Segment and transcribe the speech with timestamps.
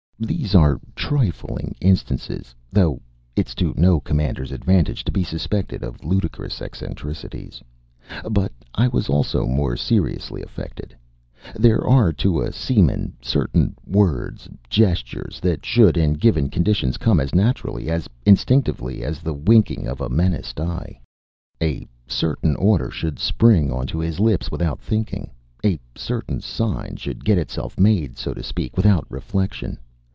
[0.23, 3.01] These are trifling instances, though
[3.35, 7.59] it's to no commander's advantage to be suspected of ludicrous eccentricities.
[8.29, 10.95] But I was also more seriously affected.
[11.55, 17.33] There are to a seaman certain words, gestures, that should in given conditions come as
[17.33, 21.01] naturally, as instinctively as the winking of a menaced eye.
[21.63, 25.31] A certain order should spring on to his lips without thinking;
[25.65, 29.79] a certain sign should get itself made, so to speak, without reflection.